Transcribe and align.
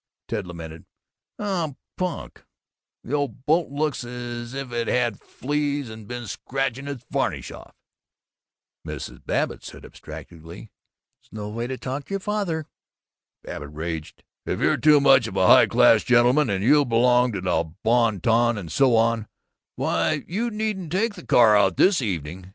Ted 0.27 0.47
lamented, 0.47 0.85
"Oh, 1.37 1.75
punk! 1.95 2.43
The 3.03 3.13
old 3.13 3.45
boat 3.45 3.69
looks 3.69 4.03
as 4.03 4.55
if 4.55 4.71
it'd 4.71 4.87
had 4.91 5.19
fleas 5.21 5.91
and 5.91 6.07
been 6.07 6.25
scratching 6.25 6.87
its 6.87 7.05
varnish 7.11 7.51
off." 7.51 7.75
Mrs. 8.83 9.23
Babbitt 9.23 9.63
said 9.63 9.85
abstractedly, 9.85 10.71
"Snoway 11.31 11.67
talkcher 11.79 12.19
father." 12.19 12.65
Babbitt 13.43 13.69
raged, 13.73 14.23
"If 14.43 14.59
you're 14.59 14.75
too 14.75 14.99
much 14.99 15.27
of 15.27 15.35
a 15.35 15.45
high 15.45 15.67
class 15.67 16.03
gentleman, 16.03 16.49
and 16.49 16.63
you 16.63 16.83
belong 16.83 17.31
to 17.33 17.41
the 17.41 17.71
bon 17.83 18.21
ton 18.21 18.57
and 18.57 18.71
so 18.71 18.95
on, 18.95 19.27
why, 19.75 20.23
you 20.27 20.49
needn't 20.49 20.91
take 20.91 21.13
the 21.13 21.23
car 21.23 21.55
out 21.55 21.77
this 21.77 22.01
evening." 22.01 22.49